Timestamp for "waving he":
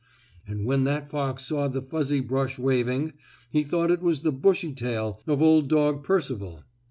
2.57-3.61